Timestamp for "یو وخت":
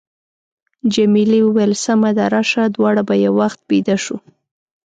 3.25-3.59